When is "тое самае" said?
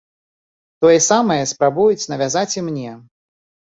0.85-1.39